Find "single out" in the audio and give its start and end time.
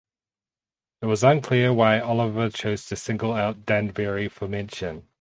2.95-3.67